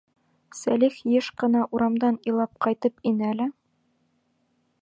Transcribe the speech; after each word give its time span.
Сәлих 0.59 0.97
йыш 1.11 1.27
ҡына 1.43 1.61
урамдан 1.79 2.19
илап 2.31 2.57
ҡайтып 2.67 3.09
инә 3.13 3.33
лә: 3.43 3.51